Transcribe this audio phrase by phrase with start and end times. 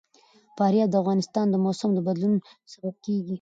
[0.57, 2.33] فاریاب د افغانستان د موسم د بدلون
[2.71, 3.29] سبب کېږي.